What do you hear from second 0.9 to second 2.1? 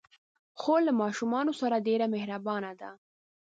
ماشومانو سره ډېر